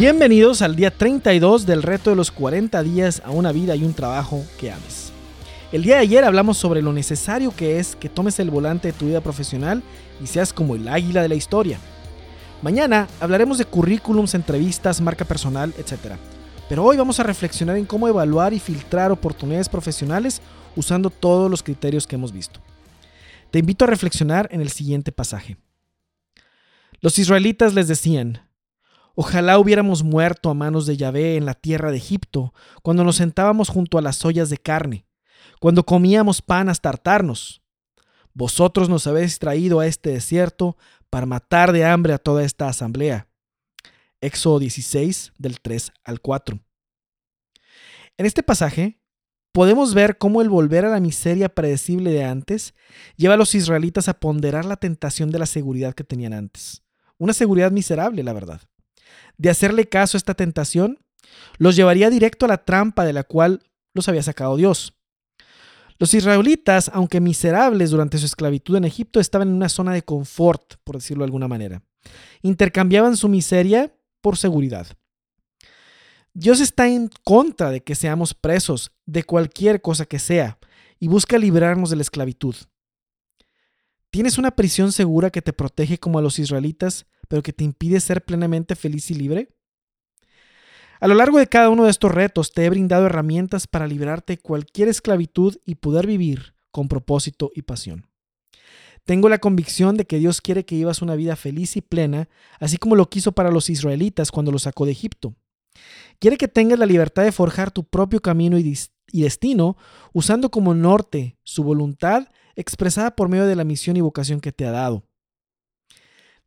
[0.00, 3.92] Bienvenidos al día 32 del reto de los 40 días a una vida y un
[3.92, 5.12] trabajo que ames.
[5.72, 8.98] El día de ayer hablamos sobre lo necesario que es que tomes el volante de
[8.98, 9.82] tu vida profesional
[10.24, 11.78] y seas como el águila de la historia.
[12.62, 16.14] Mañana hablaremos de currículums, entrevistas, marca personal, etc.
[16.66, 20.40] Pero hoy vamos a reflexionar en cómo evaluar y filtrar oportunidades profesionales
[20.76, 22.58] usando todos los criterios que hemos visto.
[23.50, 25.58] Te invito a reflexionar en el siguiente pasaje.
[27.02, 28.49] Los israelitas les decían,
[29.14, 33.68] Ojalá hubiéramos muerto a manos de Yahvé en la tierra de Egipto, cuando nos sentábamos
[33.68, 35.06] junto a las ollas de carne,
[35.58, 37.62] cuando comíamos pan hasta hartarnos.
[38.32, 40.76] Vosotros nos habéis traído a este desierto
[41.10, 43.28] para matar de hambre a toda esta asamblea.
[44.20, 46.60] Éxodo 16, del 3 al 4.
[48.16, 49.00] En este pasaje
[49.50, 52.74] podemos ver cómo el volver a la miseria predecible de antes
[53.16, 56.82] lleva a los israelitas a ponderar la tentación de la seguridad que tenían antes.
[57.18, 58.60] Una seguridad miserable, la verdad
[59.38, 60.98] de hacerle caso a esta tentación,
[61.58, 63.62] los llevaría directo a la trampa de la cual
[63.94, 64.94] los había sacado Dios.
[65.98, 70.76] Los israelitas, aunque miserables durante su esclavitud en Egipto, estaban en una zona de confort,
[70.82, 71.82] por decirlo de alguna manera.
[72.40, 74.86] Intercambiaban su miseria por seguridad.
[76.32, 80.58] Dios está en contra de que seamos presos de cualquier cosa que sea
[80.98, 82.54] y busca librarnos de la esclavitud.
[84.10, 88.00] ¿Tienes una prisión segura que te protege como a los israelitas pero que te impide
[88.00, 89.54] ser plenamente feliz y libre?
[90.98, 94.32] A lo largo de cada uno de estos retos te he brindado herramientas para librarte
[94.32, 98.08] de cualquier esclavitud y poder vivir con propósito y pasión.
[99.04, 102.78] Tengo la convicción de que Dios quiere que vivas una vida feliz y plena, así
[102.78, 105.36] como lo quiso para los israelitas cuando los sacó de Egipto.
[106.18, 108.76] Quiere que tengas la libertad de forjar tu propio camino y
[109.22, 109.76] destino
[110.12, 114.66] usando como norte su voluntad expresada por medio de la misión y vocación que te
[114.66, 115.04] ha dado.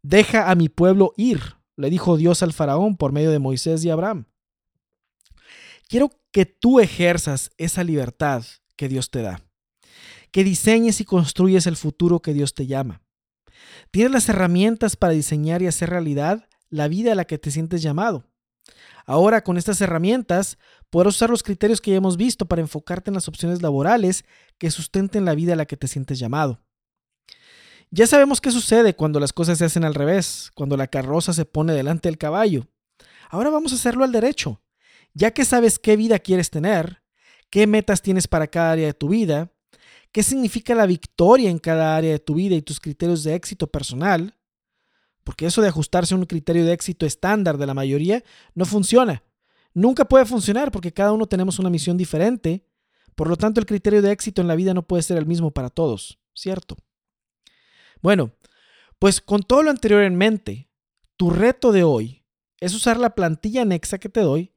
[0.04, 3.90] Deja a mi pueblo ir, le dijo Dios al faraón por medio de Moisés y
[3.90, 4.26] Abraham.
[5.88, 8.44] Quiero que tú ejerzas esa libertad
[8.76, 9.42] que Dios te da,
[10.32, 13.02] que diseñes y construyes el futuro que Dios te llama.
[13.92, 17.82] Tienes las herramientas para diseñar y hacer realidad la vida a la que te sientes
[17.82, 18.26] llamado.
[19.06, 20.58] Ahora, con estas herramientas,
[20.90, 24.26] podrás usar los criterios que ya hemos visto para enfocarte en las opciones laborales
[24.58, 26.62] que sustenten la vida a la que te sientes llamado.
[27.96, 31.46] Ya sabemos qué sucede cuando las cosas se hacen al revés, cuando la carroza se
[31.46, 32.66] pone delante del caballo.
[33.30, 34.64] Ahora vamos a hacerlo al derecho.
[35.14, 37.04] Ya que sabes qué vida quieres tener,
[37.52, 39.52] qué metas tienes para cada área de tu vida,
[40.12, 43.68] qué significa la victoria en cada área de tu vida y tus criterios de éxito
[43.68, 44.40] personal,
[45.24, 48.24] porque eso de ajustarse a un criterio de éxito estándar de la mayoría
[48.56, 49.22] no funciona.
[49.76, 52.66] Nunca puede funcionar porque cada uno tenemos una misión diferente,
[53.14, 55.52] por lo tanto el criterio de éxito en la vida no puede ser el mismo
[55.52, 56.76] para todos, ¿cierto?
[58.04, 58.34] Bueno,
[59.00, 60.70] pues con todo lo anterior en mente,
[61.16, 62.26] tu reto de hoy
[62.60, 64.52] es usar la plantilla anexa que te doy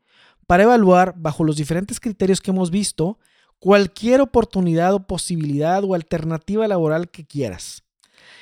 [0.49, 3.21] para evaluar bajo los diferentes criterios que hemos visto
[3.61, 7.85] cualquier oportunidad o posibilidad o alternativa laboral que quieras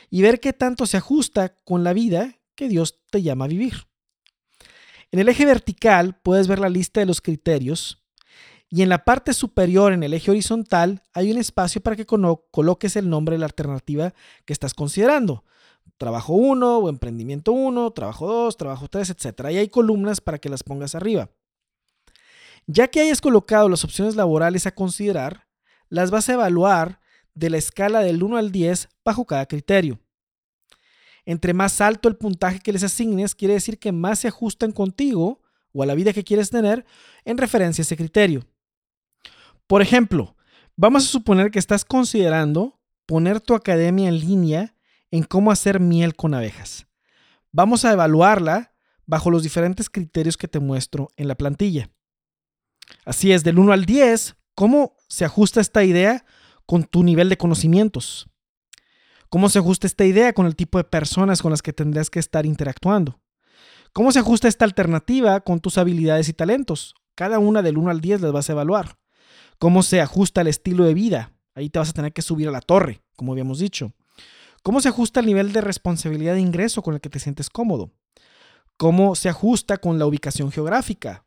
[0.08, 3.86] y ver qué tanto se ajusta con la vida que Dios te llama a vivir.
[5.12, 8.03] En el eje vertical puedes ver la lista de los criterios
[8.74, 12.96] y en la parte superior, en el eje horizontal, hay un espacio para que coloques
[12.96, 14.12] el nombre de la alternativa
[14.44, 15.44] que estás considerando.
[15.96, 19.26] Trabajo 1 o emprendimiento 1, trabajo 2, trabajo 3, etc.
[19.52, 21.30] Y hay columnas para que las pongas arriba.
[22.66, 25.46] Ya que hayas colocado las opciones laborales a considerar,
[25.88, 26.98] las vas a evaluar
[27.32, 30.00] de la escala del 1 al 10 bajo cada criterio.
[31.24, 35.42] Entre más alto el puntaje que les asignes, quiere decir que más se ajustan contigo
[35.72, 36.84] o a la vida que quieres tener
[37.24, 38.44] en referencia a ese criterio.
[39.66, 40.36] Por ejemplo,
[40.76, 44.76] vamos a suponer que estás considerando poner tu academia en línea
[45.10, 46.86] en cómo hacer miel con abejas.
[47.50, 48.74] Vamos a evaluarla
[49.06, 51.90] bajo los diferentes criterios que te muestro en la plantilla.
[53.06, 56.26] Así es, del 1 al 10, ¿cómo se ajusta esta idea
[56.66, 58.28] con tu nivel de conocimientos?
[59.30, 62.18] ¿Cómo se ajusta esta idea con el tipo de personas con las que tendrás que
[62.18, 63.20] estar interactuando?
[63.94, 66.94] ¿Cómo se ajusta esta alternativa con tus habilidades y talentos?
[67.14, 68.98] Cada una del 1 al 10 las vas a evaluar
[69.64, 71.32] cómo se ajusta el estilo de vida.
[71.54, 73.94] Ahí te vas a tener que subir a la torre, como habíamos dicho.
[74.62, 77.90] ¿Cómo se ajusta el nivel de responsabilidad de ingreso con el que te sientes cómodo?
[78.76, 81.24] ¿Cómo se ajusta con la ubicación geográfica?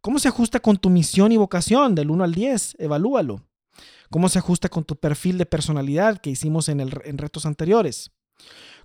[0.00, 2.76] ¿Cómo se ajusta con tu misión y vocación del 1 al 10?
[2.78, 3.42] Evalúalo.
[4.10, 8.12] ¿Cómo se ajusta con tu perfil de personalidad que hicimos en, en retos anteriores?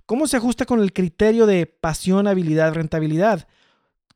[0.06, 3.46] ¿Cómo se ajusta con el criterio de pasión, habilidad, rentabilidad?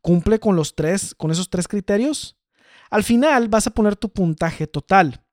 [0.01, 2.37] ¿Cumple con los tres, con esos tres criterios?
[2.91, 5.25] Al final vas a poner tu puntaje total.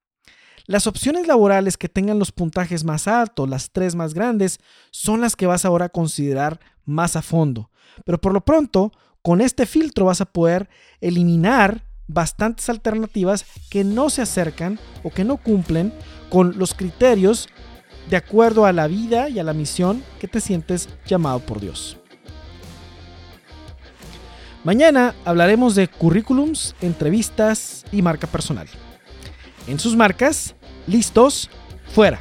[0.66, 4.60] Las opciones laborales que tengan los puntajes más altos, las tres más grandes,
[4.92, 7.72] son las que vas ahora a considerar más a fondo.
[8.06, 8.92] Pero por lo pronto,
[9.28, 10.70] Con este filtro vas a poder
[11.02, 15.92] eliminar bastantes alternativas que no se acercan o que no cumplen
[16.30, 17.50] con los criterios
[18.10, 21.98] de acuerdo a la vida y a la misión que te sientes llamado por Dios.
[24.68, 28.68] Mañana hablaremos de currículums, entrevistas y marca personal.
[29.66, 30.56] En sus marcas,
[30.88, 31.50] listos,
[31.96, 32.20] fuera.